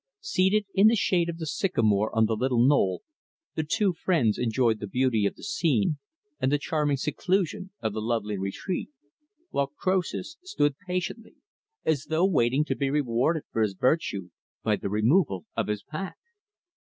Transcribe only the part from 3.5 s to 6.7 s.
the two friends enjoyed the beauty of the scene, and the